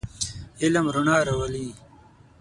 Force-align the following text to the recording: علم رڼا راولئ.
علم 0.63 0.85
رڼا 0.95 1.17
راولئ. 1.27 1.67